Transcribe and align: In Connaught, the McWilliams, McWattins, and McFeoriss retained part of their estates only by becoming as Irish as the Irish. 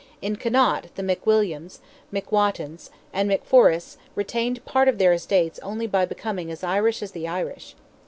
In 0.19 0.35
Connaught, 0.35 0.87
the 0.95 1.03
McWilliams, 1.03 1.77
McWattins, 2.11 2.89
and 3.13 3.29
McFeoriss 3.29 3.97
retained 4.15 4.65
part 4.65 4.87
of 4.87 4.97
their 4.97 5.13
estates 5.13 5.59
only 5.61 5.85
by 5.85 6.05
becoming 6.05 6.49
as 6.49 6.63
Irish 6.63 7.03
as 7.03 7.11
the 7.11 7.27
Irish. 7.27 7.75